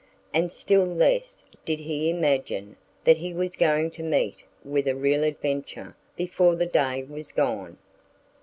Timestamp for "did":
1.63-1.79